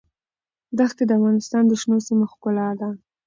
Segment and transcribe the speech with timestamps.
[0.91, 2.89] ښتې د افغانستان د شنو سیمو ښکلا ده.